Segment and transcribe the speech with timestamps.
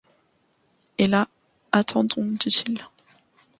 [0.97, 1.27] et là:
[1.71, 2.83] «Attendons, dit-il.